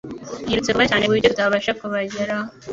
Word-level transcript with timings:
Yirutse 0.47 0.69
vuba 0.71 0.89
cyane 0.89 1.03
kuburyo 1.03 1.29
tutabasha 1.33 1.77
kubageraho 1.79 2.47